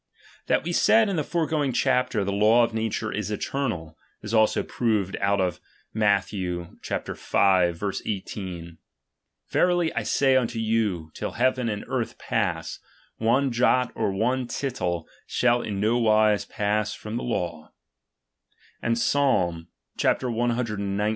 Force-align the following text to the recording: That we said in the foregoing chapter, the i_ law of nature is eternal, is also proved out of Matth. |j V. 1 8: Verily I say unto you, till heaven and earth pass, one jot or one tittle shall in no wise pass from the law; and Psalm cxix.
That 0.47 0.63
we 0.63 0.71
said 0.71 1.09
in 1.09 1.15
the 1.15 1.23
foregoing 1.23 1.73
chapter, 1.73 2.23
the 2.23 2.31
i_ 2.31 2.39
law 2.39 2.63
of 2.63 2.73
nature 2.73 3.11
is 3.11 3.29
eternal, 3.29 3.99
is 4.23 4.33
also 4.33 4.63
proved 4.63 5.15
out 5.21 5.39
of 5.39 5.59
Matth. 5.93 6.29
|j 6.31 6.41
V. 6.47 7.71
1 7.79 7.91
8: 8.03 8.75
Verily 9.51 9.93
I 9.93 10.01
say 10.01 10.35
unto 10.35 10.57
you, 10.57 11.11
till 11.13 11.33
heaven 11.33 11.69
and 11.69 11.85
earth 11.87 12.17
pass, 12.17 12.79
one 13.17 13.51
jot 13.51 13.91
or 13.93 14.11
one 14.11 14.47
tittle 14.47 15.07
shall 15.27 15.61
in 15.61 15.79
no 15.79 15.99
wise 15.99 16.45
pass 16.45 16.95
from 16.95 17.17
the 17.17 17.23
law; 17.23 17.71
and 18.81 18.97
Psalm 18.97 19.67
cxix. 19.99 21.09